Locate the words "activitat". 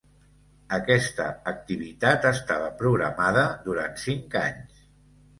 1.51-2.25